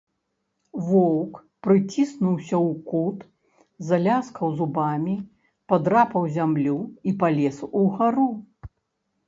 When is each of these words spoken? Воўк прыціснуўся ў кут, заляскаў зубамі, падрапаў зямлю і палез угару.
Воўк 0.85 1.33
прыціснуўся 1.67 2.55
ў 2.59 2.71
кут, 2.89 3.19
заляскаў 3.91 4.47
зубамі, 4.63 5.15
падрапаў 5.73 6.23
зямлю 6.41 6.77
і 7.11 7.17
палез 7.23 7.57
угару. 7.81 8.31